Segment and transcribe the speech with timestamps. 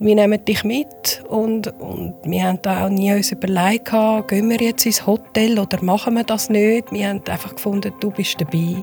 [0.00, 3.90] Wir nehmen dich mit und, und wir haben da auch nie uns überlegt,
[4.28, 6.92] gehen wir jetzt ins Hotel oder machen wir das nicht.
[6.92, 8.76] Wir haben einfach gefunden, du bist dabei.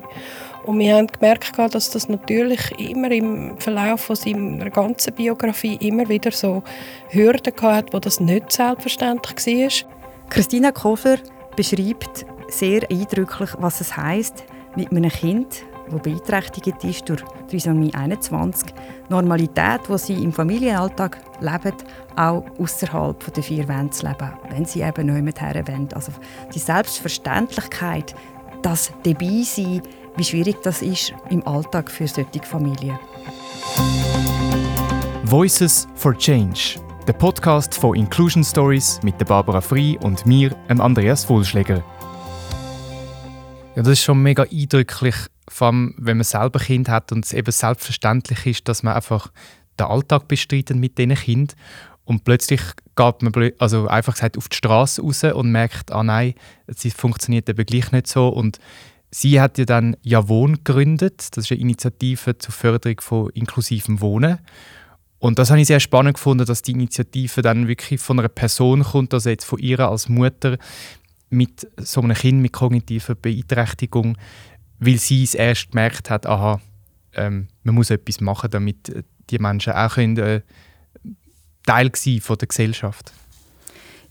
[0.66, 6.10] Und wir haben gemerkt, dass das natürlich immer im Verlauf von seiner ganzen Biografie immer
[6.10, 6.64] wieder so
[7.12, 9.90] Hürden hatte, wo das nicht selbstverständlich war.
[10.30, 11.18] Christina Kofer
[11.56, 14.44] beschreibt sehr eindrücklich, was es heißt,
[14.76, 18.74] mit einem Kind, das beeinträchtigt ist durch Trisomie 21,
[19.10, 21.74] Normalität, die sie im Familienalltag leben,
[22.16, 25.90] auch außerhalb der vier Wände zu leben, wenn sie eben nicht mehr wollen.
[25.94, 26.12] Also
[26.54, 28.16] die Selbstverständlichkeit,
[28.62, 29.82] das dabei sein,
[30.18, 32.98] wie schwierig das ist im Alltag für solche Familien.
[35.24, 41.28] Voices for Change, der Podcast von Inclusion Stories mit der Barbara Frei und mir, Andreas
[41.30, 41.84] Wohlschläger.
[43.76, 45.16] Ja, das ist schon mega eindrücklich,
[45.48, 49.32] vor allem wenn man selber Kind hat und es eben selbstverständlich ist, dass man einfach
[49.80, 51.58] den Alltag bestreitet mit diesen Kindern
[52.06, 52.62] und plötzlich
[52.96, 56.36] geht man also einfach gesagt auf die Straße raus und merkt, ah nein,
[56.68, 58.60] es funktioniert eben gleich nicht so und
[59.18, 61.30] Sie hat ja dann Jawohn gegründet.
[61.32, 64.40] Das ist eine Initiative zur Förderung von inklusivem Wohnen.
[65.20, 68.84] Und das habe ich sehr spannend gefunden, dass die Initiative dann wirklich von einer Person
[68.84, 70.58] kommt, also jetzt von ihr als Mutter
[71.30, 74.18] mit so einem Kind mit kognitiver Beeinträchtigung,
[74.86, 76.62] weil sie es erst gemerkt hat, aha,
[77.14, 80.42] ähm, man muss etwas machen, damit die Menschen auch können, äh,
[81.66, 83.12] Teil sein von der Gesellschaft.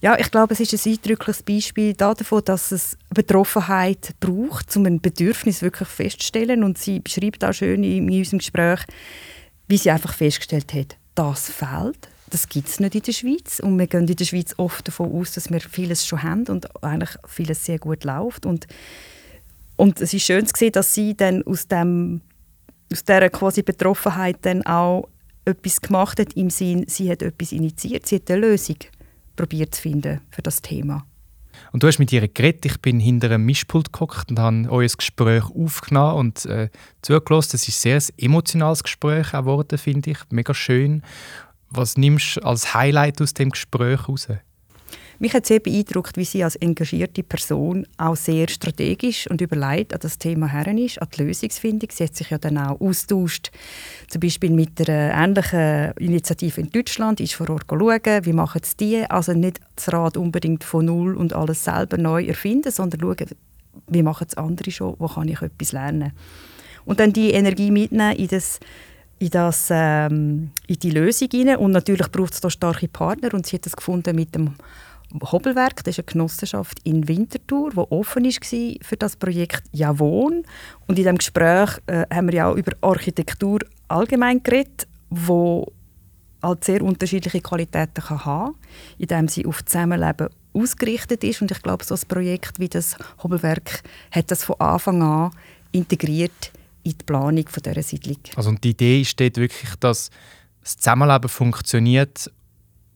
[0.01, 4.99] Ja, ich glaube, es ist ein eindrückliches Beispiel davon, dass es Betroffenheit braucht, um ein
[4.99, 6.63] Bedürfnis wirklich festzustellen.
[6.63, 8.81] Und sie beschreibt auch schön in unserem Gespräch,
[9.67, 12.09] wie sie einfach festgestellt hat, das fehlt.
[12.29, 13.59] Das gibt es nicht in der Schweiz.
[13.59, 16.83] Und wir gehen in der Schweiz oft davon aus, dass wir vieles schon haben und
[16.83, 18.45] eigentlich vieles sehr gut läuft.
[18.45, 18.67] Und,
[19.75, 22.21] und es ist schön zu sehen, dass sie dann aus, dem,
[22.91, 25.09] aus dieser quasi Betroffenheit dann auch
[25.45, 28.77] etwas gemacht hat, im Sinn, sie hat etwas initiiert, sie hat eine Lösung
[29.35, 31.05] probiert zu finden für das Thema.
[31.71, 32.65] Und du hast mit ihr geredet.
[32.65, 36.69] Ich bin hinter einem Mischpult geguckt und habe euer Gespräch aufgenommen und äh,
[37.01, 37.51] zugelassen.
[37.53, 40.17] Das ist ein sehr emotionales Gespräch geworden, finde ich.
[40.29, 41.01] Mega schön.
[41.69, 44.27] Was nimmst du als Highlight aus dem Gespräch heraus?
[45.19, 49.99] Mich hat sehr beeindruckt, wie sie als engagierte Person auch sehr strategisch und überlegt an
[50.01, 51.89] das Thema heran ist, an die Lösungsfindung.
[51.91, 53.51] Sie hat sich ja dann auch austauscht,
[54.07, 58.75] zum Beispiel mit einer ähnlichen Initiative in Deutschland, ist vor Ort schauen, wie machen es
[58.75, 59.03] die.
[59.09, 63.29] Also nicht das Rad unbedingt von Null und alles selber neu erfinden, sondern schauen,
[63.87, 66.11] wie machen es andere schon, wo kann ich etwas lernen.
[66.85, 68.59] Und dann die Energie mitnehmen in das
[69.17, 71.57] in, das, ähm, in die Lösung hinein.
[71.57, 74.55] Und natürlich braucht es da starke Partner und sie hat das gefunden mit dem
[75.23, 80.43] Hobelwerk, das ist eine Genossenschaft in Winterthur, die offen war für das Projekt «Jawohn».
[80.87, 85.71] Und in diesem Gespräch äh, haben wir ja auch über Architektur allgemein geredet, wo
[86.41, 88.55] halt sehr unterschiedliche Qualitäten kann haben
[88.97, 91.41] indem sie auf Zusammenleben ausgerichtet ist.
[91.41, 95.31] Und ich glaube, so ein Projekt wie das Hobelwerk hat das von Anfang an
[95.71, 96.51] integriert
[96.83, 98.19] in die Planung dieser Siedlung.
[98.35, 100.09] Also die Idee ist wirklich, dass
[100.61, 102.31] das Zusammenleben funktioniert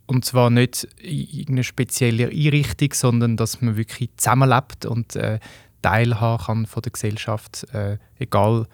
[0.10, 5.40] und zwar nicht in irgendeiner speziellen Einrichtung, sondern dass man wirklich zusammenlebt und äh,
[5.84, 8.66] teilhaben kann von der Gesellschaft, äh, egal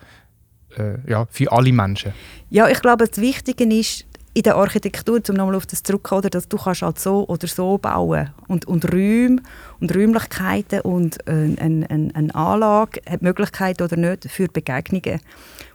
[0.78, 2.14] äh, ja, für alle Menschen.
[2.50, 6.48] Ja, ich glaube, das Wichtige ist in der Architektur, um nochmal auf das zurückzukommen, dass
[6.48, 9.42] du kannst halt so oder so bauen und, und Räume
[9.82, 15.20] und Räumlichkeiten und äh, eine, eine, eine Anlage hat Möglichkeiten oder nicht für Begegnungen.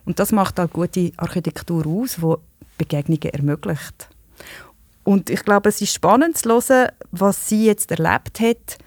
[0.06, 2.34] Und das macht halt gute Architektur aus, die
[2.78, 4.08] Begegnungen ermöglicht.
[5.04, 8.78] Und ich glaube, es ist spannend zu hören, was sie jetzt erlebt hat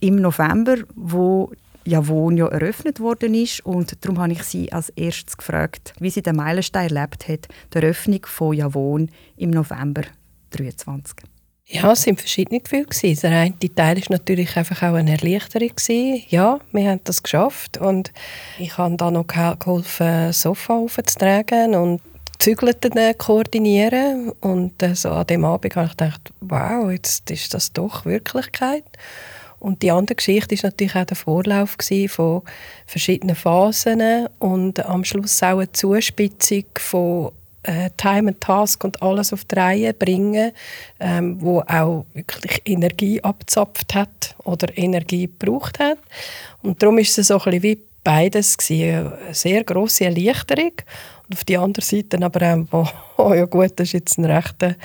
[0.00, 1.50] im November, wo
[1.84, 3.64] ja eröffnet worden ist.
[3.64, 7.78] Und darum habe ich sie als erstes gefragt, wie sie den Meilenstein erlebt hat, die
[7.78, 10.02] Eröffnung von Javon im November
[10.50, 11.28] 2023.
[11.68, 12.86] Ja, es waren verschiedene Gefühle.
[13.16, 15.72] Der eine Teil war natürlich einfach auch eine Erleichterung.
[16.28, 18.12] Ja, wir haben das geschafft und
[18.58, 22.00] ich habe da noch geholfen, Sofa aufzutragen und
[22.38, 27.72] Zügelten koordinieren und äh, so an dem Abend habe ich gedacht, wow, jetzt ist das
[27.72, 28.84] doch Wirklichkeit.
[29.58, 31.76] Und die andere Geschichte ist natürlich auch der Vorlauf
[32.08, 32.42] von
[32.86, 37.32] verschiedenen Phasen und am Schluss auch eine Zuspitzung von
[37.62, 40.52] äh, Time and Task und alles auf die Reihe bringen,
[41.00, 45.98] ähm, wo auch wirklich Energie abzapft hat oder Energie gebraucht hat.
[46.62, 49.12] Und darum ist es so ein bisschen wie beides gewesen.
[49.12, 50.72] eine sehr große Erleichterung
[51.28, 54.76] und auf die andere Seite aber auch, oh ja gut, das war jetzt ein rechter,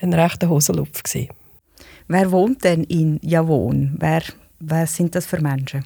[0.00, 1.02] ein rechter Hosenlupf.
[1.02, 1.28] Gewesen.
[2.08, 3.96] Wer wohnt denn in Javon?
[3.98, 4.22] Wer,
[4.60, 5.84] wer sind das für Menschen?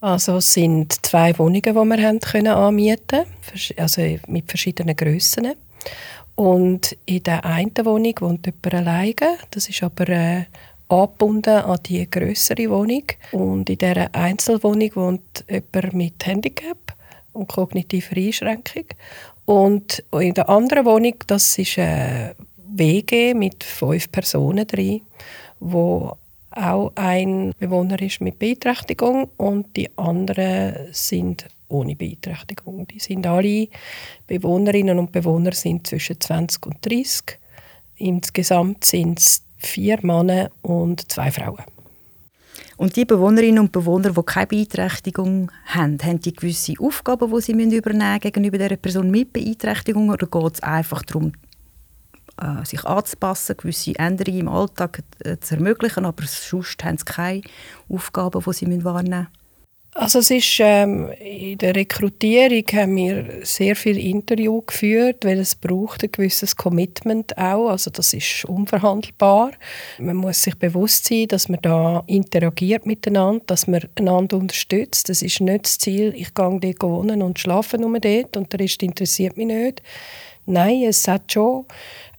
[0.00, 3.24] Also es sind zwei Wohnungen, die wir haben können anmieten
[3.76, 5.54] also mit verschiedenen Grössen.
[6.34, 9.38] Und in der einen Wohnung wohnt jemand alleine.
[9.50, 10.44] Das ist aber äh,
[10.88, 13.04] angebunden an die größere Wohnung.
[13.32, 16.95] Und in dieser Einzelwohnung wohnt jemand mit Handicap
[17.36, 18.86] und kognitiver Einschränkung.
[19.44, 25.02] Und in der anderen Wohnung, das ist eine WG mit fünf Personen drin,
[25.60, 26.16] wo
[26.50, 32.86] auch ein Bewohner ist mit Beeinträchtigung und die anderen sind ohne Beeinträchtigung.
[32.88, 33.68] Die sind alle
[34.26, 37.38] Bewohnerinnen und Bewohner sind zwischen 20 und 30.
[37.96, 41.64] Insgesamt sind es vier Männer und zwei Frauen.
[42.76, 47.52] Und die Bewohnerinnen und Bewohner, die keine Beeinträchtigung haben, haben die gewisse Aufgaben, die sie
[47.52, 51.32] übernehmen müssen gegenüber dieser Person mit Beeinträchtigung oder geht es einfach darum,
[52.40, 57.42] äh, sich anzupassen, gewisse Änderungen im Alltag äh, zu ermöglichen, aber sonst haben sie keine
[57.88, 59.45] Aufgaben, die sie wahrnehmen müssen?
[59.98, 65.54] Also es ist, ähm, in der Rekrutierung haben wir sehr viel Interview geführt, weil es
[65.54, 67.70] braucht ein gewisses Commitment auch.
[67.70, 69.52] Also das ist unverhandelbar.
[69.98, 75.08] Man muss sich bewusst sein, dass man da interagiert miteinander, dass man einander unterstützt.
[75.08, 78.60] Das ist nicht das Ziel, ich gehe dort wohnen und schlafe nur dort und der
[78.60, 79.82] Rest interessiert mich nicht.
[80.44, 81.64] Nein, es hat schon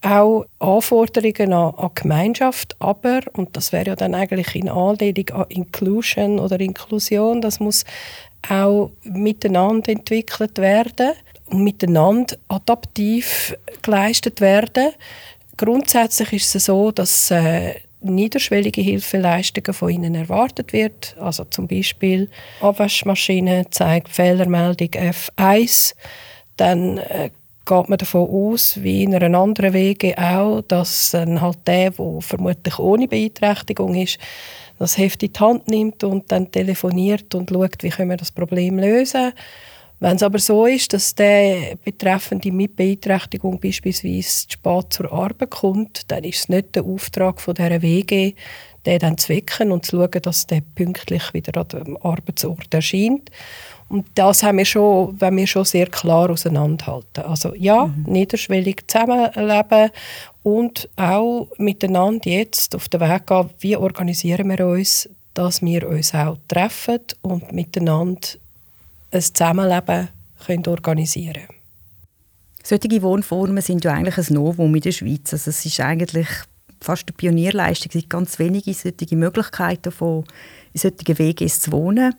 [0.07, 5.45] auch Anforderungen an, an Gemeinschaft, aber, und das wäre ja dann eigentlich in Anlehnung an
[5.50, 7.83] Inclusion oder Inklusion, das muss
[8.50, 11.12] auch miteinander entwickelt werden
[11.48, 14.92] und miteinander adaptiv geleistet werden.
[15.57, 21.15] Grundsätzlich ist es so, dass äh, niederschwellige Hilfeleistungen von ihnen erwartet wird.
[21.19, 22.30] Also zum Beispiel
[22.62, 25.95] Abwaschmaschine zeigt Fehlermeldung F1.
[26.57, 27.31] Dann äh,
[27.67, 32.21] geht man davon aus, wie in einer anderen Wege auch, dass dann halt der, der
[32.21, 34.17] vermutlich ohne Beeinträchtigung ist,
[34.79, 38.31] das Heft in die Hand nimmt und dann telefoniert und schaut, wie können wir das
[38.31, 39.33] Problem lösen.
[39.99, 46.11] Wenn es aber so ist, dass der Betreffende mit Beeinträchtigung beispielsweise spät zur Arbeit kommt,
[46.11, 48.33] dann ist es nicht der Auftrag von dieser WG,
[48.85, 53.31] den dann zu wecken und zu schauen, dass der pünktlich wieder an dem Arbeitsort erscheint.
[53.89, 57.23] Und das haben wir schon, wenn wir schon sehr klar auseinanderhalten.
[57.23, 58.03] Also ja, mhm.
[58.05, 59.91] niederschwellig zusammenleben
[60.43, 66.13] und auch miteinander jetzt auf den Weg gehen, wie organisieren wir uns, dass wir uns
[66.13, 68.27] auch treffen und miteinander
[69.11, 70.09] ein Zusammenleben
[70.45, 71.57] können organisieren können.
[72.63, 75.31] Solche Wohnformen sind ja eigentlich ein Novum in der Schweiz.
[75.31, 76.27] Also es ist eigentlich
[76.81, 77.91] fast eine Pionierleistung.
[77.93, 80.25] Es gibt ganz wenige solche Möglichkeiten, von
[80.73, 82.13] in solchen Wegen zu wohnen.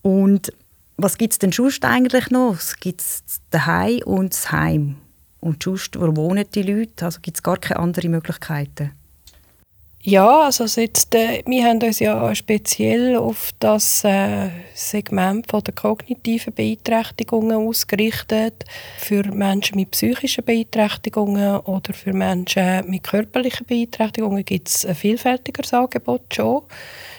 [0.00, 0.50] Und
[0.98, 2.56] was gibt es denn sonst eigentlich noch?
[2.58, 3.02] Es gibt
[3.50, 4.96] daheim und das Heim.
[5.40, 7.04] Und sonst, wo wohnen die Leute?
[7.04, 8.90] Also gibt es gar keine anderen Möglichkeiten?
[10.02, 15.74] Ja, also jetzt, äh, wir haben uns ja speziell auf das äh, Segment von der
[15.74, 18.64] kognitiven Beeinträchtigungen ausgerichtet.
[18.98, 25.74] Für Menschen mit psychischen Beeinträchtigungen oder für Menschen mit körperlichen Beeinträchtigungen gibt es ein vielfältigeres
[25.74, 26.62] Angebot schon.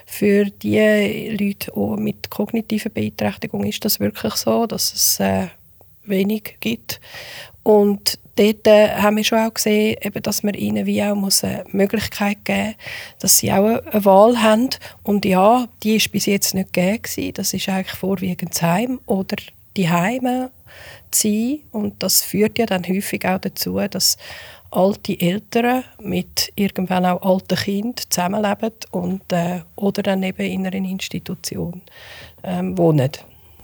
[0.05, 1.71] Für die Leute
[2.01, 5.47] mit kognitiver Beeinträchtigung ist das wirklich so, dass es äh,
[6.05, 7.01] wenig gibt.
[7.63, 11.43] Und dort äh, haben wir schon auch gesehen, eben, dass man ihnen wie auch muss
[11.43, 12.75] eine Möglichkeit geben muss,
[13.19, 14.69] dass sie auch eine Wahl haben.
[15.03, 17.33] Und ja, die ist bis jetzt nicht gegeben.
[17.33, 19.35] Das ist eigentlich vorwiegend das Heim oder
[19.75, 20.51] die Heime
[21.11, 21.59] sein.
[21.71, 24.17] Und das führt ja dann häufig auch dazu, dass
[24.71, 30.75] alte Eltern mit irgendwann auch alten Kindern zusammenleben und, äh, oder dann eben in einer
[30.75, 31.81] Institution
[32.43, 33.11] ähm, wohnen.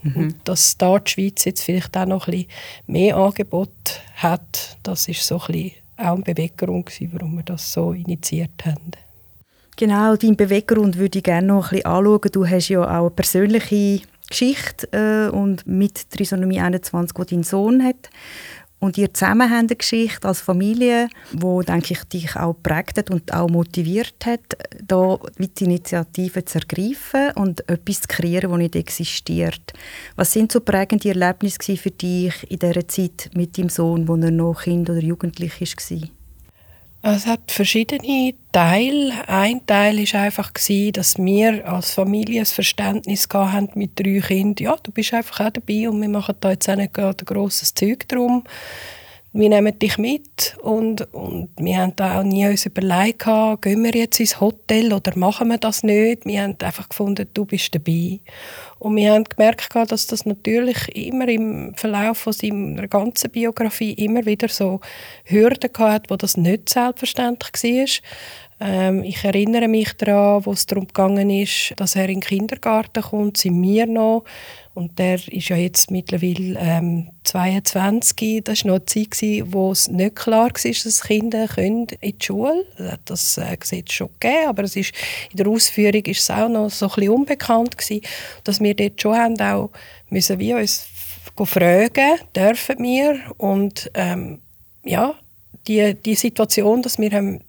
[0.05, 0.15] Mhm.
[0.15, 2.47] Und dass da die Schweiz jetzt vielleicht auch noch ein bisschen
[2.87, 3.71] mehr Angebot
[4.15, 8.91] hat, das ist so ein bisschen auch ein Beweggrund, warum wir das so initiiert haben.
[9.77, 12.29] Genau, deinen Beweggrund würde ich gerne noch ein bisschen anschauen.
[12.31, 17.83] Du hast ja auch eine persönliche Geschichte äh, und mit Trisomie 21, die dein Sohn
[17.83, 18.09] hat.
[18.79, 23.09] Und ihr zusammen habt eine Geschichte als Familie, wo denke ich dich auch prägt hat
[23.09, 24.41] und auch motiviert hat,
[24.85, 29.73] da die Initiative zu ergreifen und etwas zu kreieren, das nicht existiert.
[30.15, 34.31] Was sind so prägende Erlebnisse für dich in dieser Zeit mit deinem Sohn, wo er
[34.31, 36.14] noch Kind oder Jugendlich war?
[37.07, 39.13] Es hat verschiedene Teile.
[39.27, 44.65] Ein Teil war einfach, dass wir als Familie ein Verständnis haben mit drei Kindern.
[44.65, 47.25] Ja, du bist einfach auch dabei und wir machen da jetzt auch nicht gerade ein
[47.25, 48.43] grosses Zeug drum.
[49.33, 53.27] Wir nehmen dich mit und, und wir haben da auch nie uns überlegt,
[53.61, 56.25] gehen wir jetzt ins Hotel oder machen wir das nicht.
[56.25, 58.19] Wir haben einfach gefunden, du bist dabei.
[58.77, 64.25] Und wir haben gemerkt, dass das natürlich immer im Verlauf von seiner ganzen Biografie immer
[64.25, 64.81] wieder so
[65.23, 68.67] Hürden hatte, wo das nicht selbstverständlich war.
[68.67, 73.37] Ähm, ich erinnere mich daran, wo es darum ging, dass er in den Kindergarten kommt,
[73.37, 74.23] sind wir noch
[74.75, 78.43] Und der ist ja jetzt mittlerweile ähm, 22.
[78.43, 82.65] Das war noch eine Zeit, wo es nicht klar war, dass Kinder in die Schule
[82.75, 82.97] können.
[83.05, 84.93] Das äh, sieht schon gegeben, aber es ist,
[85.31, 88.01] in der Ausführung ist es auch noch so ein bisschen unbekannt gewesen,
[88.43, 89.71] dass wir dort schon haben auch
[90.09, 90.87] müssen wir uns
[91.45, 94.39] fragen, dürfen wir und ähm,
[94.83, 95.15] ja,
[95.67, 97.41] die, die Situation, dass wir haben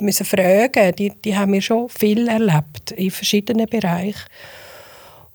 [0.00, 4.24] müssen fragen, die, die haben wir schon viel erlebt in verschiedenen Bereichen.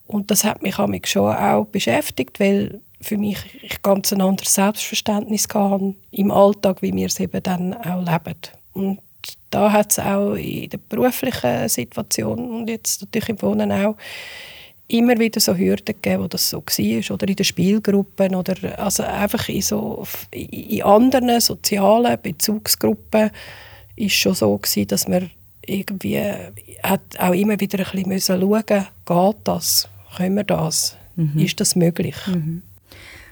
[0.07, 0.75] Und das hat mich
[1.07, 6.93] schon auch beschäftigt, weil für mich ich ganz ein anderes Selbstverständnis hatte im Alltag, wie
[6.93, 8.39] wir es eben dann auch leben.
[8.73, 8.99] Und
[9.49, 13.95] da hat es auch in der beruflichen Situation und jetzt natürlich im Wohnen auch
[14.93, 17.15] immer wieder so Hürden gegeben, wo das so war.
[17.15, 23.31] Oder in den Spielgruppen oder also einfach in, so, in anderen sozialen Bezugsgruppen
[23.95, 25.31] ist schon so gewesen, dass man
[25.65, 26.21] irgendwie
[26.83, 31.39] hat auch immer wieder ein bisschen müssen schauen geht das, können wir das, mhm.
[31.39, 32.15] ist das möglich?
[32.27, 32.61] Mhm.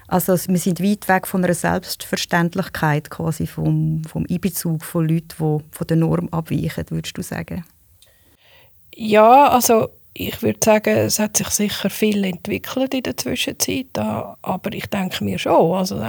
[0.08, 5.64] Also wir sind weit weg von einer Selbstverständlichkeit quasi vom, vom Einbezug von Leuten, die
[5.72, 7.64] von der Norm abweichen, würdest du sagen?
[8.94, 14.74] Ja, also ich würde sagen, es hat sich sicher viel entwickelt in der Zwischenzeit, aber
[14.74, 16.02] ich denke mir schon, also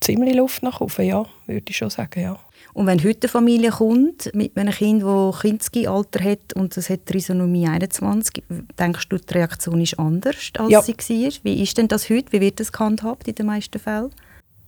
[0.00, 2.38] ziemlich Luft nach oben, ja, würde ich schon sagen, ja.
[2.74, 7.06] Und wenn heute eine Familie kommt mit einem Kind, das Kinski-Alter hat und es hat
[7.06, 8.44] Trisomie 21,
[8.78, 10.82] denkst du, die Reaktion ist anders, als ja.
[10.82, 11.32] sie war?
[11.42, 12.30] Wie ist denn das heute?
[12.30, 14.12] Wie wird das gehandhabt in den meisten Fällen?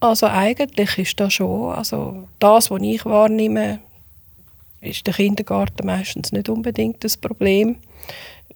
[0.01, 3.79] Also eigentlich ist das schon, also das, was ich wahrnehme,
[4.81, 7.77] ist der Kindergarten meistens nicht unbedingt das Problem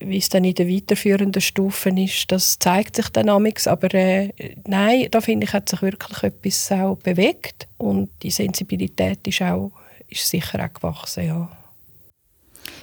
[0.07, 3.67] wie es dann in den weiterführenden Stufen ist, das zeigt sich dann amigs.
[3.67, 4.31] Aber äh,
[4.67, 9.73] nein, da finde ich, hat sich wirklich etwas auch bewegt und die Sensibilität ist auch
[10.09, 11.49] ist sicher auch gewachsen, ja.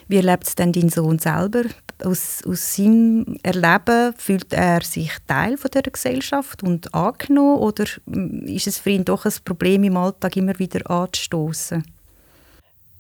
[0.08, 1.64] Wie erlebt es denn dein Sohn selber?
[2.04, 8.44] Aus, aus seinem Erleben fühlt er sich Teil von der Gesellschaft und angenommen oder hm,
[8.48, 11.84] ist es für ihn doch ein Problem im Alltag immer wieder anzustoßen?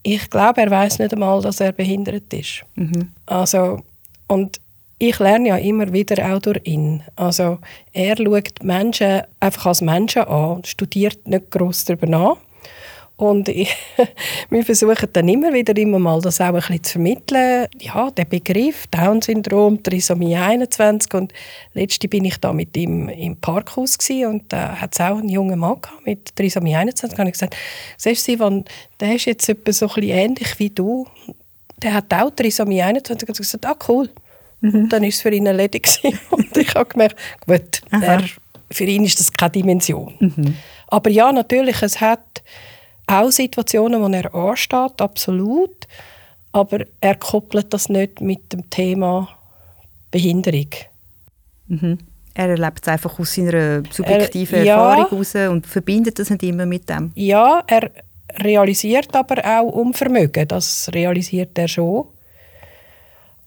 [0.03, 2.63] Ich glaube, er weiß nicht einmal, dass er behindert ist.
[2.75, 3.09] Mhm.
[3.25, 3.83] Also
[4.31, 4.61] und
[4.97, 7.03] ich lerne ja immer wieder auch durch ihn.
[7.15, 7.57] Also
[7.91, 12.37] er schaut Menschen einfach als Menschen an, studiert nicht gross darüber nach.
[13.17, 13.75] Und ich,
[14.49, 17.67] wir versuchen dann immer wieder immer mal das auch ein bisschen zu vermitteln.
[17.79, 21.33] Ja, der Begriff Down-Syndrom, Trisomie 21 und
[21.73, 25.59] letzte bin ich da mit ihm im Parkhaus und da hat es auch einen jungen
[25.59, 27.17] Mann mit Trisomie 21.
[27.17, 27.55] Da habe ich gesagt,
[27.97, 28.65] siehst du, Sivan,
[28.99, 31.05] der ist jetzt etwa so ein bisschen ähnlich wie du.
[31.81, 34.09] Der hat auch Trisomie 21 und gesagt, ah cool.
[34.61, 34.89] Mhm.
[34.89, 36.01] Dann war es für ihn erledigt.
[36.29, 38.23] und ich habe gemerkt, gut, er,
[38.69, 40.13] für ihn ist das keine Dimension.
[40.19, 40.55] Mhm.
[40.87, 42.43] Aber ja, natürlich, es hat
[43.07, 45.87] auch Situationen, wo er ansteht, absolut.
[46.51, 49.29] Aber er koppelt das nicht mit dem Thema
[50.11, 50.69] Behinderung.
[51.67, 51.97] Mhm.
[52.33, 56.43] Er erlebt es einfach aus seiner subjektiven er, ja, Erfahrung heraus und verbindet das nicht
[56.43, 57.11] immer mit dem.
[57.15, 57.91] Ja, er
[58.39, 60.47] realisiert aber auch Unvermögen.
[60.47, 62.07] Das realisiert er schon.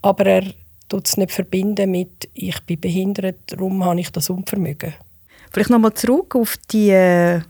[0.03, 0.45] Aber er
[0.89, 4.95] tut es nicht verbinden mit «ich bin behindert, darum habe ich das Unvermögen».
[5.51, 7.41] Vielleicht nochmal zurück auf die äh,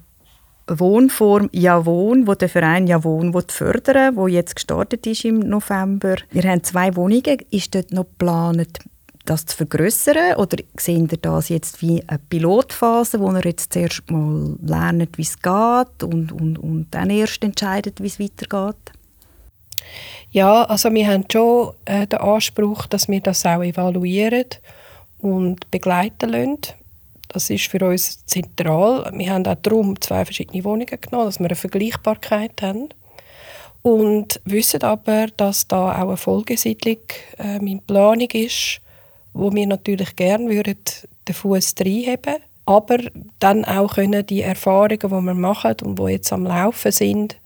[0.66, 6.16] Wohnform «Ja Wohn», wo der Verein «Ja Wohn» fördern wo jetzt gestartet ist im November.
[6.30, 7.38] Wir haben zwei Wohnungen.
[7.50, 8.78] Ist dort noch geplant,
[9.24, 14.10] das zu vergrößern oder sehen ihr das jetzt wie eine Pilotphase, wo ihr jetzt zuerst
[14.10, 18.92] mal lernt, wie es geht und, und, und dann erst entscheidet, wie es weitergeht?
[20.30, 24.46] Ja, also wir haben schon äh, den Anspruch, dass wir das auch evaluieren
[25.18, 26.74] und begleiten lassen.
[27.28, 29.10] Das ist für uns zentral.
[29.14, 32.88] Wir haben auch darum zwei verschiedene Wohnungen genommen, dass wir eine Vergleichbarkeit haben.
[33.82, 36.98] Und wissen aber, dass da auch eine Folgesiedlung
[37.38, 38.80] äh, in Planung ist,
[39.34, 40.78] wo wir natürlich gerne würden
[41.28, 42.36] den Fuß reinheben
[42.66, 42.98] aber
[43.40, 47.36] dann auch können die Erfahrungen, die wir machen und die jetzt am Laufen sind,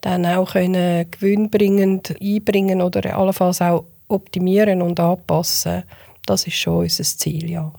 [0.00, 5.84] dann auch können gewinnbringend einbringen oder allenfalls auch optimieren und anpassen.
[6.26, 7.72] Das ist schon unser Ziel, ja.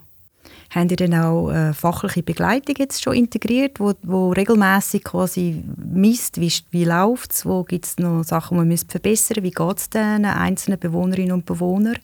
[0.71, 6.39] Haben ihr denn auch äh, fachliche Begleitung jetzt schon integriert, wo, wo regelmäßig quasi misst,
[6.39, 9.77] wie, wie läuft es, wo gibt es noch Sachen, die man verbessern müsste, wie geht
[9.77, 11.97] es den einzelnen Bewohnerinnen und Bewohnern?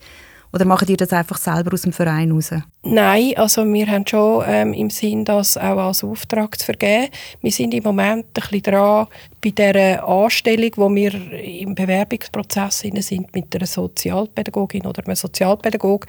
[0.53, 2.51] Oder macht ihr das einfach selber aus dem Verein raus?
[2.83, 7.07] Nein, also wir haben schon ähm, im Sinn, das auch als Auftrag zu vergeben.
[7.41, 9.07] Wir sind im Moment ein bisschen dran
[9.41, 16.05] bei der Anstellung, wo wir im Bewerbungsprozess sind mit einer Sozialpädagogin oder einem Sozialpädagog,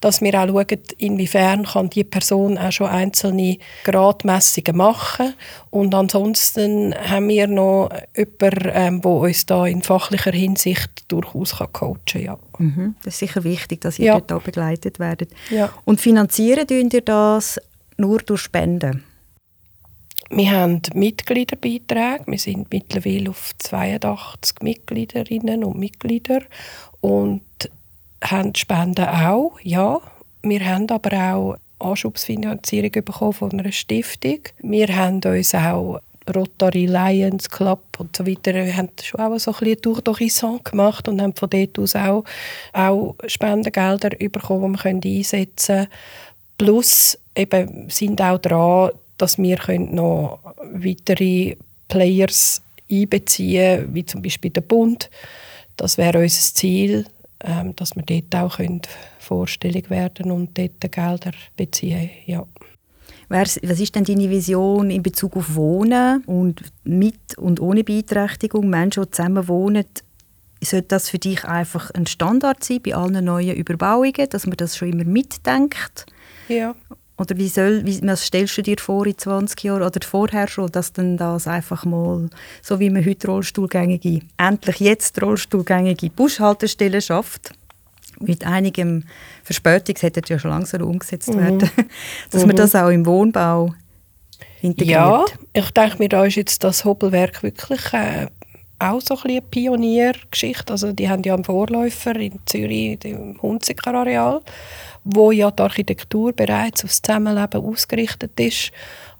[0.00, 5.34] dass wir auch schauen, inwiefern kann die Person auch schon einzelne Gradmessungen machen
[5.70, 11.72] und ansonsten haben wir noch jemanden, ähm, der uns da in fachlicher Hinsicht durchaus kann
[11.72, 12.22] coachen kann.
[12.22, 12.38] Ja.
[12.58, 12.94] Mhm.
[13.04, 14.20] Das ist sicher wichtig, dass ihr ja.
[14.20, 15.30] dort begleitet werdet.
[15.50, 15.70] Ja.
[15.84, 17.60] Und finanzieren ihr das
[17.96, 19.04] nur durch Spenden?
[20.30, 22.24] Wir haben Mitgliederbeiträge.
[22.26, 26.42] Wir sind mittlerweile auf 82 Mitgliederinnen und Mitglieder
[27.00, 27.42] und
[28.22, 30.00] haben Spenden auch, ja.
[30.42, 34.40] Wir haben aber auch Anschubsfinanzierung bekommen von einer Stiftung.
[34.60, 36.00] Wir haben uns auch
[36.34, 38.54] Rotary Lions Club und so weiter.
[38.54, 41.96] Wir haben schon auch so ein bisschen Tour d'Horizon gemacht und haben von dort aus
[41.96, 42.24] auch,
[42.72, 45.88] auch Spendengelder bekommen, die wir einsetzen können.
[46.58, 50.40] Plus eben sind auch dran, dass wir noch
[50.72, 51.56] weitere
[51.88, 55.10] Players einbeziehen können, wie zum Beispiel der Bund.
[55.76, 57.06] Das wäre unser Ziel,
[57.44, 58.58] ähm, dass wir dort auch
[59.18, 62.46] vorstellig werden und dort Gelder beziehen ja.
[63.28, 68.70] Was ist denn deine Vision in Bezug auf Wohnen und mit und ohne Beeinträchtigung?
[68.70, 69.84] Menschen, die zusammen wohnen,
[70.62, 74.76] sollte das für dich einfach ein Standard sein bei allen neuen Überbauungen, dass man das
[74.76, 76.06] schon immer mitdenkt?
[76.48, 76.74] Ja.
[77.18, 80.70] Oder wie soll, wie, was stellst du dir vor in 20 Jahren oder vorher schon,
[80.70, 82.30] dass dann das einfach mal,
[82.62, 87.52] so wie man heute Rollstuhlgängige, endlich jetzt Rollstuhlgängige Bushaltestellen schafft,
[88.20, 89.04] mit einigem
[89.42, 91.38] Verspätung, das hätte ja schon langsam umgesetzt mhm.
[91.38, 91.58] werden,
[92.30, 92.48] dass mhm.
[92.48, 93.74] man das auch im Wohnbau
[94.62, 94.90] integriert.
[94.90, 98.26] Ja, ich denke mir, da ist jetzt das Hobelwerk wirklich äh,
[98.78, 100.72] auch so ein eine Pioniergeschichte.
[100.72, 104.40] Also die haben ja einen Vorläufer in Zürich, im Hunziker-Areal,
[105.10, 108.72] wo ja die Architektur bereits aufs Zusammenleben ausgerichtet ist.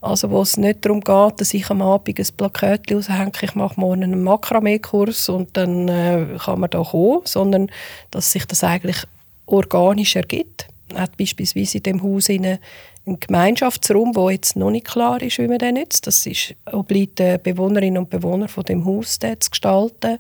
[0.03, 3.81] Also wo es nicht darum geht, dass ich am Abend ein Plakat raushänge, ich mache
[3.81, 7.71] morgen einen Makramee-Kurs und dann äh, kann man da kommen, sondern
[8.11, 9.03] dass sich das eigentlich
[9.47, 10.69] organisch ergibt.
[10.95, 12.59] Hat beispielsweise in dem Haus einen
[13.07, 16.07] Gemeinschaftsraum, wo jetzt noch nicht klar ist, wie man den nutzt.
[16.07, 20.19] Das ist obliegt den Bewohnerinnen und Bewohnern von dem Haus zu gestalten.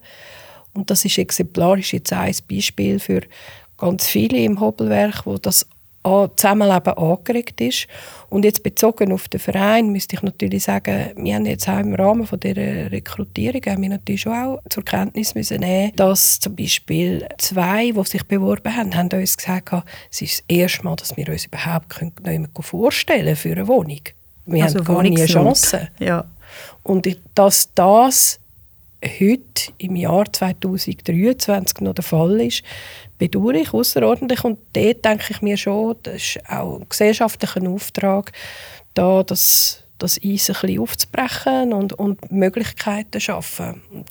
[0.72, 3.20] Und das ist exemplarisch jetzt ein Beispiel für
[3.78, 5.66] ganz viele im Hobelwerk, wo das
[6.36, 7.86] Zusammenleben angeregt ist.
[8.30, 11.94] Und jetzt bezogen auf den Verein müsste ich natürlich sagen, wir haben jetzt auch im
[11.94, 16.56] Rahmen von dieser Rekrutierung haben wir natürlich schon auch zur Kenntnis müssen nehmen, dass zum
[16.56, 19.72] Beispiel zwei, die sich beworben haben, haben uns gesagt,
[20.10, 24.00] es ist das erste Mal, dass wir uns überhaupt nicht vorstellen für eine Wohnung.
[24.46, 25.88] Wir also haben gar nie eine Chance.
[25.98, 26.24] Ja.
[26.84, 28.40] Und dass das
[29.04, 32.62] heute im Jahr 2023 noch der Fall ist,
[33.18, 34.44] bedauere ich außerordentlich.
[34.44, 38.32] Und dort denke ich mir schon, das ist auch ein gesellschaftlicher Auftrag,
[38.94, 43.82] da das, das Eis ein bisschen aufzubrechen und, und Möglichkeiten zu schaffen.
[43.92, 44.06] Und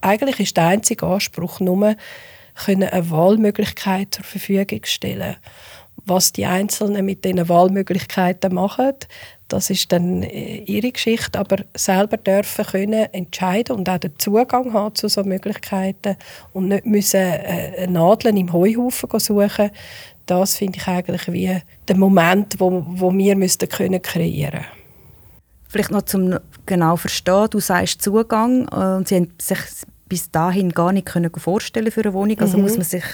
[0.00, 1.96] eigentlich ist der einzige Anspruch nur,
[2.64, 5.36] können eine Wahlmöglichkeit zur Verfügung stellen.
[6.04, 8.94] Was die Einzelnen mit diesen Wahlmöglichkeiten machen,
[9.48, 14.72] das ist dann äh, ihre Geschichte, aber selber dürfen können entscheiden und auch den Zugang
[14.72, 16.16] haben zu solchen Möglichkeiten
[16.52, 19.70] und nicht müssen äh, Nadeln im Heuhaufen suchen.
[20.26, 24.64] Das finde ich eigentlich wie der Moment, wo, wo wir müssten können kreieren.
[25.68, 27.46] Vielleicht noch zum genau verstehen.
[27.50, 29.58] Du sagst Zugang äh, und sie haben sich
[30.08, 32.38] bis dahin gar nicht können vorstellen für eine Wohnung.
[32.40, 32.64] Also mhm.
[32.64, 33.04] muss man sich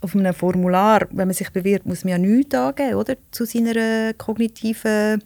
[0.00, 3.14] auf einem Formular, wenn man sich bewirbt, muss man ja nichts angeben, oder?
[3.30, 5.22] Zu seiner kognitiven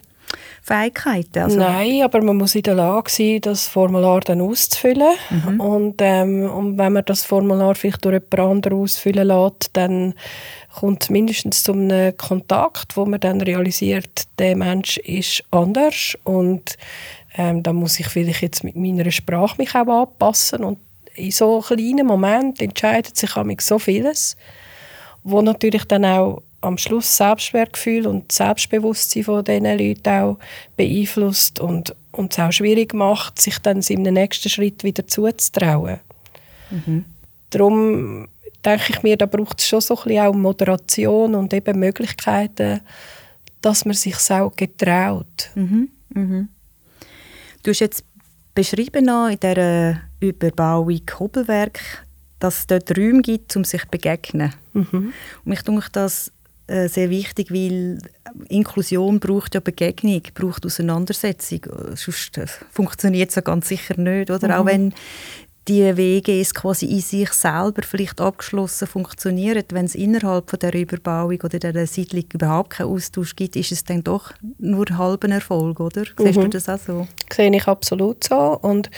[0.61, 1.39] Fähigkeiten?
[1.39, 5.15] Also Nein, aber man muss in der Lage sein, das Formular dann auszufüllen.
[5.29, 5.59] Mhm.
[5.59, 10.13] Und, ähm, und wenn man das Formular vielleicht durch jemand anderen ausfüllen lässt, dann
[10.73, 16.77] kommt es mindestens zu einem Kontakt, wo man dann realisiert, der Mensch ist anders und
[17.35, 20.79] ähm, da muss ich vielleicht jetzt mit meiner Sprache mich auch anpassen und
[21.15, 24.37] in so kleinen Momenten entscheidet sich so vieles,
[25.23, 30.39] wo natürlich dann auch am Schluss Selbstwertgefühl und Selbstbewusstsein von diesen Leuten auch
[30.75, 35.99] beeinflusst und, und es auch schwierig macht, sich dann im nächsten Schritt wieder zuzutrauen.
[36.71, 37.05] Mhm.
[37.49, 38.27] Darum
[38.65, 42.81] denke ich mir, da braucht es schon so ein bisschen auch Moderation und eben Möglichkeiten,
[43.61, 45.51] dass man sich auch getraut.
[45.55, 45.89] Mhm.
[46.09, 46.49] Mhm.
[47.63, 48.03] Du hast jetzt
[48.53, 52.05] beschrieben in dieser Überbauung Hobelwerk,
[52.39, 54.53] dass es dort Räume gibt, um sich zu begegnen.
[54.73, 55.13] Mhm.
[55.45, 56.31] Und ich denke, das
[56.67, 57.99] äh, sehr wichtig, weil
[58.49, 61.61] Inklusion braucht ja Begegnung, braucht Auseinandersetzung.
[61.95, 64.29] Sonst äh, funktioniert es ja ganz sicher nicht.
[64.29, 64.49] Oder?
[64.49, 64.53] Mhm.
[64.53, 64.93] Auch wenn
[65.67, 70.73] die Wege ist quasi in sich selber vielleicht abgeschlossen funktionieren, wenn es innerhalb von der
[70.73, 75.79] Überbauung oder der Siedlung überhaupt keinen Austausch gibt, ist es dann doch nur halben Erfolg,
[75.79, 76.03] oder?
[76.17, 76.43] Siehst mhm.
[76.43, 77.07] du das auch so?
[77.33, 78.89] Sehe ich absolut so und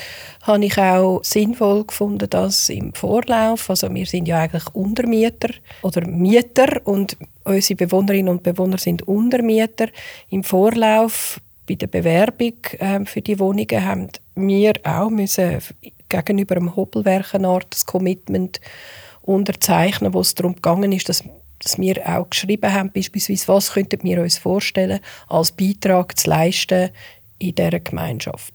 [0.44, 5.50] habe ich auch sinnvoll gefunden, dass im Vorlauf, also wir sind ja eigentlich Untermieter
[5.82, 7.18] oder Mieter und
[7.50, 9.88] unsere Bewohnerinnen und Bewohner sind Untermieter.
[10.30, 15.60] Im Vorlauf bei der Bewerbung äh, für die Wohnungen haben wir auch müssen
[16.08, 18.60] gegenüber dem Hobelwerkenort das Commitment
[19.22, 21.24] unterzeichnen, wo es darum gegangen ist, dass,
[21.60, 26.90] dass wir auch geschrieben haben, beispielsweise, was könnten wir uns vorstellen, als Beitrag zu leisten
[27.38, 28.54] in dieser Gemeinschaft.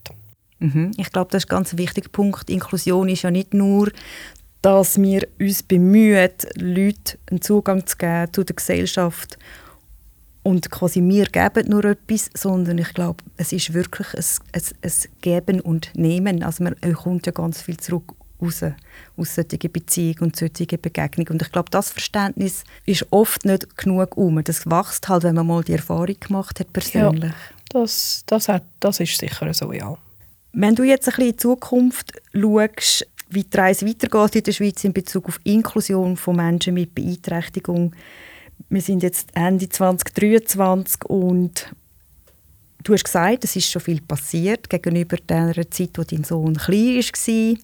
[0.59, 0.93] Mhm.
[0.97, 2.51] Ich glaube, das ist ein ganz wichtiger Punkt.
[2.51, 3.91] Inklusion ist ja nicht nur,
[4.65, 9.39] dass wir uns bemühen, Leuten einen Zugang zu geben zu der Gesellschaft
[10.43, 14.93] und quasi wir geben nur etwas, sondern ich glaube, es ist wirklich ein, ein, ein
[15.21, 16.43] Geben und Nehmen.
[16.43, 18.63] Also man kommt ja ganz viel zurück raus,
[19.19, 21.33] aus solchen Beziehungen und solchen Begegnungen.
[21.33, 24.43] Und ich glaube, das Verständnis ist oft nicht genug um.
[24.43, 27.33] Das wächst halt, wenn man mal die Erfahrung gemacht hat, persönlich.
[27.33, 27.37] Ja,
[27.69, 29.99] das, das, hat, das ist sicher so, ja.
[30.55, 34.53] Wenn du jetzt ein bisschen in die Zukunft schaust, wie die Reise weitergeht in der
[34.53, 37.95] Schweiz in Bezug auf Inklusion von Menschen mit Beeinträchtigung,
[38.69, 41.75] wir sind jetzt Ende 2023 und
[42.83, 46.97] du hast gesagt, es ist schon viel passiert gegenüber der Zeit, wo dein Sohn klein
[46.97, 47.57] war.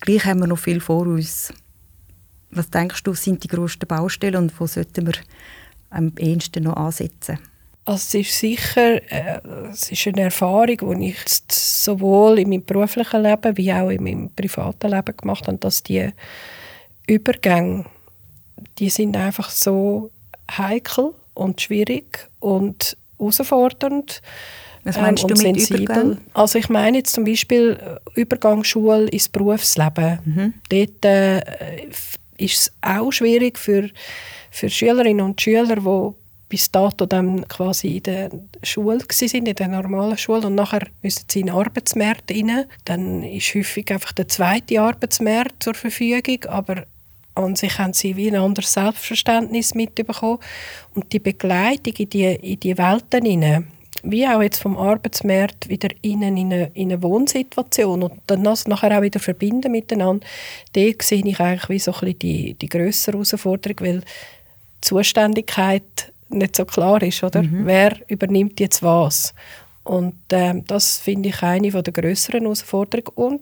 [0.00, 1.52] Gleich haben wir noch viel vor uns.
[2.50, 5.14] Was denkst du, sind die grössten Baustellen und wo sollten wir
[5.90, 7.38] am ehesten noch ansetzen?
[7.84, 9.40] Also es ist sicher äh,
[9.70, 11.18] es ist eine Erfahrung, die ich
[11.50, 16.10] sowohl in meinem beruflichen Leben wie auch in meinem privaten Leben gemacht habe, dass die
[17.06, 17.84] Übergänge
[18.78, 20.10] die sind einfach so
[20.50, 24.22] heikel und schwierig und herausfordernd.
[24.84, 25.82] Was meinst ähm, du mit sensibel.
[25.84, 26.18] Übergang?
[26.34, 30.18] Also ich meine jetzt zum Beispiel äh, Übergangsschule ins Berufsleben.
[30.24, 30.54] Mhm.
[30.68, 31.38] Dort äh,
[31.86, 33.88] ist es auch schwierig für,
[34.50, 36.21] für Schülerinnen und Schüler, die
[36.52, 38.30] bis dato dann quasi in der
[38.62, 42.66] Schule sind, in der normalen Schule und nachher müssen sie in den Arbeitsmarkt rein.
[42.84, 46.84] Dann ist häufig einfach der zweite Arbeitsmarkt zur Verfügung, aber
[47.34, 50.40] an sich haben sie wie ein anderes Selbstverständnis mitbekommen.
[50.94, 53.68] Und die Begleitung in die, in die Welten hinein,
[54.02, 58.98] wie auch jetzt vom Arbeitsmarkt wieder in eine, in eine Wohnsituation und dann das nachher
[58.98, 60.26] auch wieder verbinden miteinander,
[60.74, 64.06] da sehe ich eigentlich wie so ein bisschen die, die grössere Herausforderung, weil die
[64.82, 67.42] Zuständigkeit nicht so klar ist, oder?
[67.42, 67.66] Mhm.
[67.66, 69.34] Wer übernimmt jetzt was?
[69.84, 73.40] Und ähm, das finde ich eine der grösseren Herausforderungen und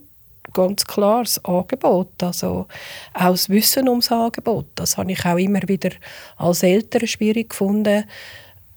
[0.53, 2.67] ganz klar das Angebot, also
[3.15, 4.67] auch das Wissen ums Angebot.
[4.75, 5.91] Das habe ich auch immer wieder
[6.37, 8.05] als Eltern schwierig gefunden,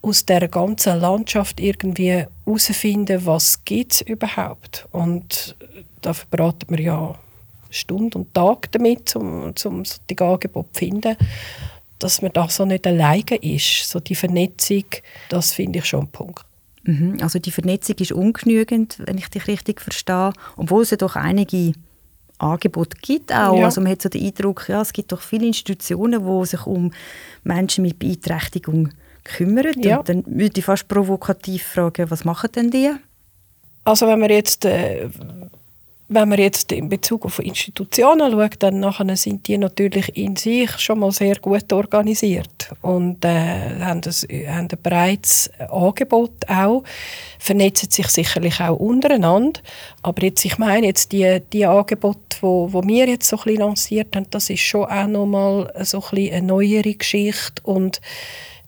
[0.01, 4.87] aus der ganzen Landschaft irgendwie herauszufinden, was gibt es überhaupt.
[4.91, 5.55] Und
[6.01, 7.15] da verbraten wir ja
[7.69, 11.15] Stunden und Tage damit, um, um die Angebote zu finden.
[12.03, 14.83] Dass man da so nicht alleine ist, so die Vernetzung,
[15.29, 16.45] das finde ich schon ein Punkt.
[16.83, 17.17] Mhm.
[17.21, 21.71] Also die Vernetzung ist ungenügend, wenn ich dich richtig verstehe, obwohl es ja doch einige
[22.39, 23.57] Angebote gibt auch.
[23.57, 23.65] Ja.
[23.65, 26.91] Also man hat so den Eindruck, ja, es gibt doch viele Institutionen, die sich um
[27.43, 28.89] Menschen mit Beeinträchtigung
[29.23, 29.73] kümmern.
[29.77, 29.99] Ja.
[29.99, 32.91] Und dann würde ich fast provokativ fragen, was machen denn die?
[33.85, 35.09] Also wenn wir jetzt äh,
[36.13, 40.69] wenn man jetzt in Bezug auf Institutionen schaut, dann nachher sind die natürlich in sich
[40.79, 42.71] schon mal sehr gut organisiert.
[42.81, 46.83] Und äh, haben, das, haben ein breites Angebot auch,
[47.39, 49.59] vernetzen sich sicherlich auch untereinander,
[50.01, 53.59] aber jetzt, ich meine jetzt die, die Angebote, wo, wo wir jetzt so ein bisschen
[53.61, 57.61] lanciert haben, das ist schon auch nochmal so ein bisschen eine neuere Geschichte.
[57.63, 58.01] Und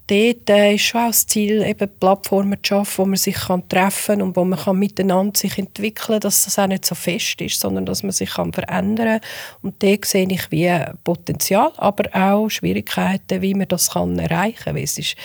[0.07, 3.67] dort äh, ist schon auch das Ziel, eben Plattformen zu schaffen, wo man sich kann
[3.67, 6.95] treffen kann und wo man kann miteinander sich entwickeln kann, dass das auch nicht so
[6.95, 9.29] fest ist, sondern dass man sich kann verändern kann.
[9.61, 10.71] Und da sehe ich wie
[11.03, 14.77] Potenzial, aber auch Schwierigkeiten, wie man das kann erreichen kann.
[14.77, 15.15] Ist,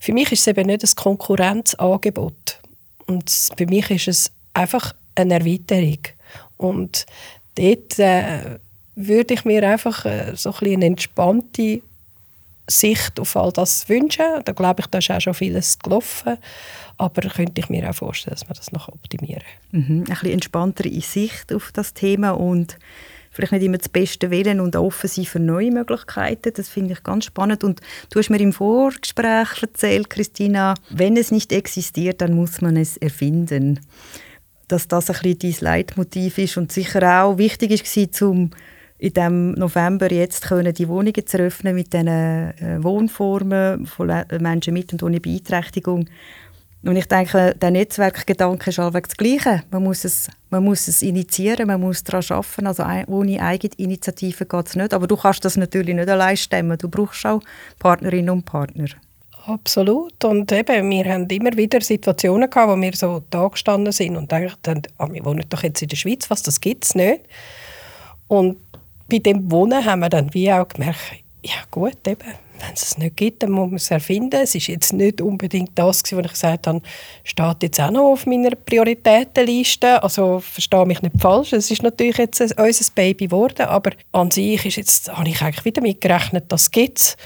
[0.00, 2.60] für mich ist es eben nicht ein Konkurrenzangebot.
[3.06, 6.00] Und für mich ist es einfach eine Erweiterung.
[6.56, 7.06] Und
[7.54, 8.58] dort äh,
[8.94, 11.82] würde ich mir einfach äh, so ein eine entspannte
[12.68, 14.24] Sicht auf all das wünschen.
[14.44, 16.36] Da glaube ich, da ist auch schon vieles gelaufen.
[16.98, 19.44] Aber könnte ich mir auch vorstellen, dass wir das noch optimieren.
[19.72, 19.98] Mhm.
[20.00, 22.78] Ein bisschen entspanntere Sicht auf das Thema und
[23.30, 26.52] vielleicht nicht immer das Beste wählen und offen sein für neue Möglichkeiten.
[26.56, 27.62] Das finde ich ganz spannend.
[27.62, 32.76] Und du hast mir im Vorgespräch erzählt, Christina, wenn es nicht existiert, dann muss man
[32.76, 33.80] es erfinden.
[34.68, 38.50] Dass das ein bisschen dein Leitmotiv ist und sicher auch wichtig war, um
[38.98, 44.72] in dem November jetzt können die Wohnungen zu eröffnen mit diesen äh, Wohnformen von Menschen
[44.72, 46.08] mit und ohne Beeinträchtigung.
[46.82, 49.62] Und ich denke, der Netzwerkgedanke ist allweg das Gleiche.
[49.70, 52.66] Man muss es, man muss es initiieren, man muss daran arbeiten.
[52.66, 54.94] Also ohne Eigeninitiative geht es nicht.
[54.94, 56.78] Aber du kannst das natürlich nicht allein stemmen.
[56.78, 57.42] Du brauchst auch
[57.80, 58.86] Partnerinnen und Partner.
[59.46, 60.24] Absolut.
[60.24, 64.30] Und eben, wir haben immer wieder Situationen gehabt, wo wir so da gestanden sind und
[64.30, 67.22] dachten, ah, wir wohnen doch jetzt in der Schweiz, was, das gibt es nicht.
[68.28, 68.56] Und
[69.08, 70.98] bei dem Wohnen haben wir dann wie auch gemerkt,
[71.42, 74.40] ja gut, eben, wenn es es nicht gibt, dann muss man es erfinden.
[74.42, 76.80] Es ist jetzt nicht unbedingt das, was ich gesagt habe,
[77.22, 80.02] steht jetzt auch noch auf meiner Prioritätenliste.
[80.02, 84.64] Also verstehe mich nicht falsch, es ist natürlich jetzt unser Baby geworden, aber an sich
[84.66, 87.16] ist jetzt, habe ich eigentlich wieder mitgerechnet, dass es gibt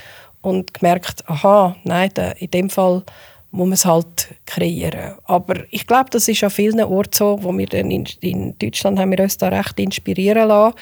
[0.42, 3.04] und gemerkt, aha, nein, in dem Fall
[3.52, 5.16] muss man es halt kreieren.
[5.24, 8.98] Aber ich glaube, das ist an vielen Orten so, wo wir dann in, in, Deutschland
[8.98, 10.76] haben wir uns da recht inspirieren lassen,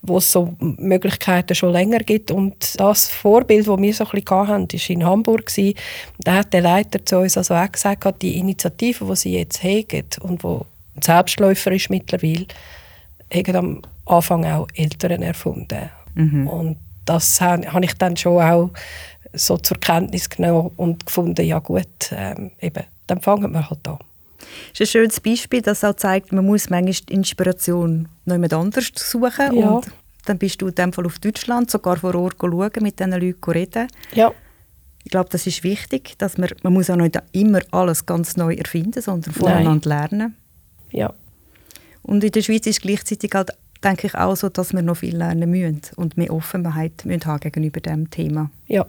[0.00, 2.30] wo es so Möglichkeiten schon länger gibt.
[2.30, 5.52] Und das Vorbild, das wir so ein bisschen hatten, war in Hamburg.
[6.18, 9.84] Da hat der Leiter zu uns also auch gesagt, die Initiative, die sie jetzt haben
[10.22, 12.46] und die Selbstläufer ist mittlerweile,
[13.30, 15.90] haben am Anfang auch Eltern erfunden.
[16.14, 16.46] Mhm.
[16.46, 18.70] Und das habe ich dann schon auch
[19.34, 23.98] so zur Kenntnis genommen und gefunden, ja gut, ähm, eben, dann fangen wir halt an.
[24.70, 28.90] Das ist ein schönes Beispiel, das auch zeigt, man muss manchmal Inspiration noch jemand anders
[28.94, 29.70] suchen ja.
[29.70, 29.86] und
[30.26, 33.50] dann bist du in dem Fall auf Deutschland, sogar vor Ort schauen, mit diesen Leuten
[33.50, 33.88] reden.
[34.14, 34.32] Ja.
[35.04, 38.54] Ich glaube, das ist wichtig, dass man, man muss auch nicht immer alles ganz neu
[38.54, 40.34] erfinden, sondern voneinander lernen.
[40.90, 41.12] Ja.
[42.02, 43.50] Und in der Schweiz ist gleichzeitig halt,
[43.82, 47.40] denke ich, auch so, dass wir noch viel lernen müssen und mehr Offenheit müssen haben
[47.40, 48.50] gegenüber dem Thema.
[48.66, 48.86] Ja.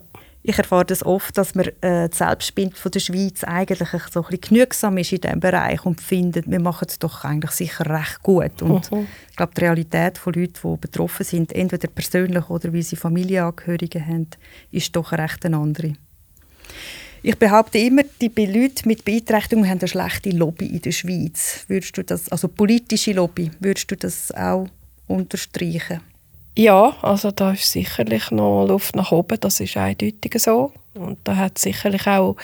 [0.47, 4.29] Ich erfahre das oft, dass man äh, das Selbstbild von der Schweiz eigentlich so ein
[4.29, 8.21] bisschen genügsam ist in diesem Bereich und findet, wir machen es doch eigentlich sicher recht
[8.21, 8.61] gut.
[8.61, 9.07] Und mhm.
[9.31, 14.05] ich glaube, die Realität von Leuten, die betroffen sind, entweder persönlich oder weil sie Familienangehörige
[14.05, 14.27] haben,
[14.69, 15.93] ist doch recht eine andere.
[17.23, 21.65] Ich behaupte immer, die Leute mit Beeinträchtigungen haben eine schlechte Lobby in der Schweiz.
[21.67, 24.67] Würdest du das, also politische Lobby, würdest du das auch
[25.07, 26.01] unterstreichen?
[26.57, 30.71] Ja, also da ist sicherlich noch Luft nach oben, das ist eindeutig so.
[30.93, 32.37] Und da hat sicherlich auch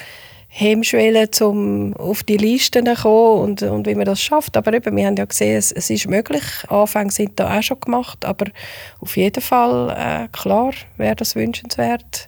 [0.50, 4.58] Hemmschwellen, um auf die Listen zu kommen und, und wie man das schafft.
[4.58, 6.44] Aber eben, wir haben ja gesehen, es, es ist möglich.
[6.68, 8.48] Anfänge sind da auch schon gemacht, aber
[9.00, 12.28] auf jeden Fall, äh, klar, wäre das wünschenswert,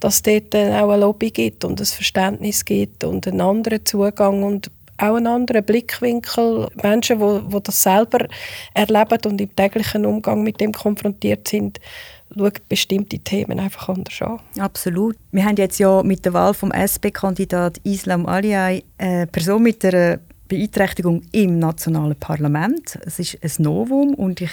[0.00, 4.42] dass es dort auch eine Lobby gibt und ein Verständnis gibt und einen anderen Zugang
[4.42, 6.68] und auch einen anderen Blickwinkel.
[6.82, 8.26] Menschen, die, die das selber
[8.74, 11.80] erleben und im täglichen Umgang mit dem konfrontiert sind,
[12.34, 14.40] schauen bestimmte Themen einfach anders an.
[14.58, 15.16] Absolut.
[15.32, 20.18] Wir haben jetzt ja mit der Wahl vom SP-Kandidat Islam Aliay eine Person mit einer
[20.48, 22.98] Beeinträchtigung im nationalen Parlament.
[23.04, 24.52] Es ist ein Novum und ich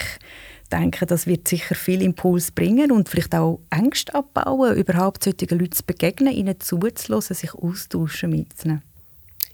[0.72, 5.72] denke, das wird sicher viel Impuls bringen und vielleicht auch Ängste abbauen, überhaupt solchen Leuten
[5.72, 8.82] zu begegnen, ihnen zuzulassen, sich austauschen mit ihnen.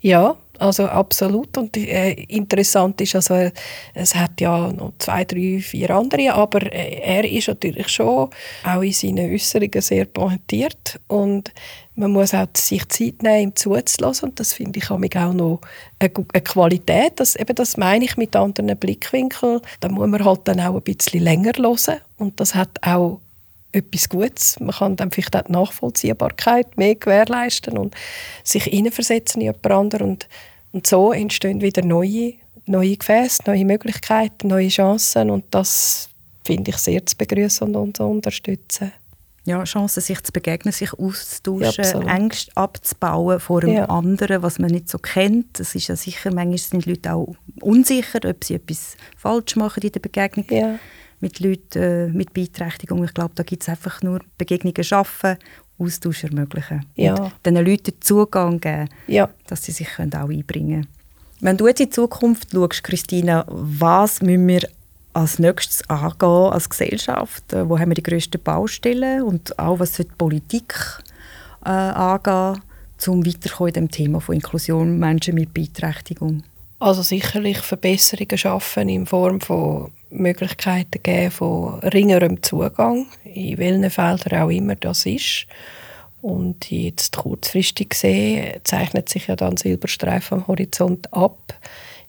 [0.00, 1.56] Ja, also absolut.
[1.56, 3.50] Und äh, interessant ist, also,
[3.94, 8.30] es hat ja noch zwei, drei, vier andere, aber äh, er ist natürlich schon
[8.64, 11.00] auch in seinen Äußerungen sehr pointiert.
[11.08, 11.52] Und
[11.94, 14.30] man muss auch sich Zeit nehmen, ihm zuzulassen.
[14.30, 15.60] Und das finde ich auch noch
[15.98, 17.12] eine, eine Qualität.
[17.16, 19.60] Das, eben das meine ich mit anderen Blickwinkeln.
[19.80, 22.00] Da muss man halt dann auch ein bisschen länger hören.
[22.16, 23.20] Und das hat auch
[23.72, 24.58] etwas Gutes.
[24.60, 27.94] Man kann dann vielleicht auch die Nachvollziehbarkeit mehr gewährleisten und
[28.44, 30.10] sich in jemand anderen.
[30.10, 30.28] Und,
[30.72, 32.34] und so entstehen wieder neue,
[32.66, 36.08] neue Gefäße, neue Möglichkeiten, neue Chancen und das
[36.44, 38.92] finde ich sehr zu begrüßen und zu unterstützen.
[39.44, 43.84] Ja, Chancen, sich zu begegnen, sich auszutauschen, ja, Ängste abzubauen vor einem ja.
[43.86, 45.58] anderen, was man nicht so kennt.
[45.58, 49.92] Es ist ja sicher, manchmal sind Leute auch unsicher, ob sie etwas falsch machen in
[49.92, 50.46] der Begegnung.
[50.50, 50.78] Ja
[51.20, 53.04] mit Leuten äh, mit Beeinträchtigung.
[53.04, 55.36] Ich glaube, da gibt es einfach nur Begegnungen schaffen,
[55.80, 56.86] Austausch ermöglichen.
[56.94, 57.14] Ja.
[57.14, 59.28] Und den Leuten Zugang geben, ja.
[59.46, 60.88] dass sie sich können auch einbringen können.
[61.40, 64.68] Wenn du jetzt in die Zukunft schaust, Christina, was müssen wir
[65.14, 67.52] als nächstes angehen als Gesellschaft?
[67.52, 69.22] Äh, wo haben wir die grössten Baustellen?
[69.22, 70.74] Und auch, was die Politik
[71.64, 72.62] äh, angehen,
[73.06, 76.42] um weiterzukommen in dem Thema von Inklusion Menschen mit Beeinträchtigung?
[76.78, 84.42] Also sicherlich Verbesserungen schaffen in Form von Möglichkeiten geben von ringerem Zugang, in welchen Feldern
[84.42, 85.46] auch immer das ist.
[86.22, 91.54] Und jetzt kurzfristig gesehen zeichnet sich ja dann Silberstreif am Horizont ab,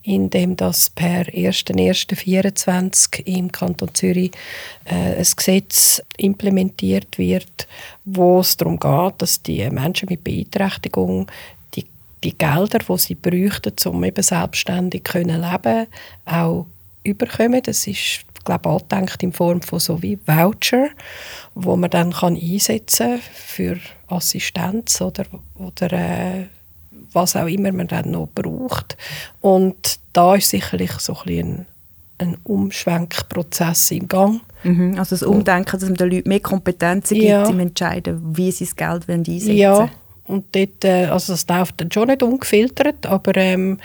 [0.04, 4.32] indem das per 1.1.24 im Kanton Zürich
[4.86, 7.68] äh, ein Gesetz implementiert wird,
[8.04, 11.28] wo es darum geht, dass die Menschen mit Beeinträchtigung
[12.24, 15.88] die Gelder, die sie bräuchten, um eben selbstständig zu leben,
[16.26, 16.66] auch
[17.04, 17.62] überkommen.
[17.64, 20.90] Das ist glaube angedenkt in Form von so wie Voucher,
[21.56, 26.46] wo man dann kann einsetzen für Assistenz oder, oder äh,
[27.14, 28.98] was auch immer man dann noch braucht.
[29.42, 31.66] Und da ist sicherlich so ein,
[32.18, 34.42] ein, Umschwenkprozess im Gang.
[34.64, 37.48] Mhm, also das Umdenken, dass man den Leuten mehr Kompetenzen gibt, ja.
[37.48, 39.58] im Entscheiden, wie sie das Geld einsetzen wollen.
[39.58, 39.90] Ja,
[40.26, 43.80] und dort, äh, also das läuft dann schon nicht ungefiltert, aber ähm,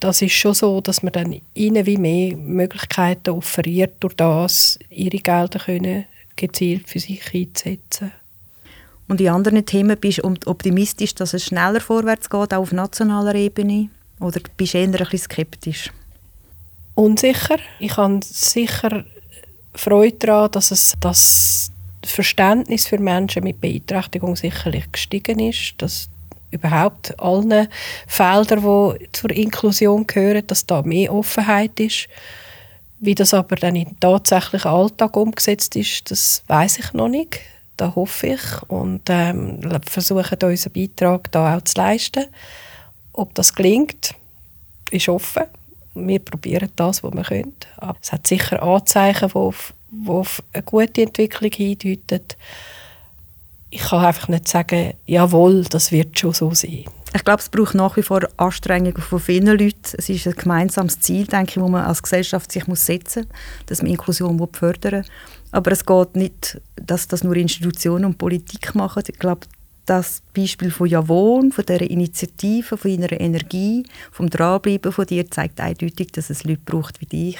[0.00, 5.18] das ist schon so, dass man dann ihnen wie mehr Möglichkeiten offeriert, durch das ihre
[5.18, 8.12] Gelder können gezielt für sich einzusetzen.
[9.08, 13.34] Und in anderen Themen bist du optimistisch, dass es schneller vorwärts geht, auch auf nationaler
[13.34, 13.90] Ebene?
[14.20, 15.90] Oder bist du eher ein bisschen skeptisch?
[16.94, 17.58] Unsicher.
[17.78, 19.04] Ich habe sicher
[19.74, 21.72] Freude daran, dass es das
[22.04, 26.08] Verständnis für Menschen mit Beeinträchtigung sicherlich gestiegen ist, dass
[26.50, 27.68] überhaupt allen
[28.06, 32.08] Feldern, die zur Inklusion gehören, dass da mehr Offenheit ist.
[32.98, 37.40] Wie das aber dann im tatsächlichen Alltag umgesetzt ist, das weiß ich noch nicht.
[37.76, 42.26] Da hoffe ich und ähm, versuchen unseren Beitrag da auch zu leisten.
[43.14, 44.14] Ob das gelingt,
[44.90, 45.44] ist offen.
[45.94, 47.54] Wir probieren das, was wir können.
[47.78, 52.20] Aber es hat sicher Anzeichen, die auf, die auf eine gute Entwicklung hindeuten
[53.70, 56.84] ich kann einfach nicht sagen, jawohl, das wird schon so sein.
[57.14, 59.96] Ich glaube, es braucht nach wie vor Anstrengungen von vielen Leuten.
[59.96, 63.82] Es ist ein gemeinsames Ziel, denke ich, das man als Gesellschaft sich setzen muss, dass
[63.82, 65.10] man Inklusion fördern will.
[65.52, 69.02] Aber es geht nicht, dass das nur Institutionen und Politik machen.
[69.06, 69.46] Ich glaube,
[69.86, 75.60] das Beispiel von Javon, von dieser Initiative, von ihrer Energie, vom Dranbleiben von dir, zeigt
[75.60, 77.38] eindeutig, dass es Leute braucht wie dich.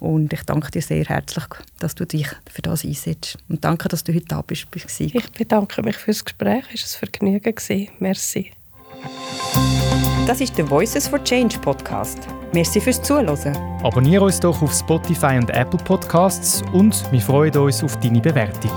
[0.00, 1.44] Und ich danke dir sehr herzlich,
[1.78, 3.38] dass du dich für das einsetzt.
[3.48, 4.66] Und danke, dass du heute da bist.
[4.98, 6.64] Ich bedanke mich für das Gespräch.
[6.72, 7.90] Es war ein Vergnügen.
[7.98, 8.52] Merci.
[10.26, 12.18] Das ist der Voices for Change Podcast.
[12.52, 13.56] Merci fürs Zuhören.
[13.82, 18.70] Abonniere uns doch auf Spotify und Apple Podcasts und wir freuen uns auf deine Bewertung.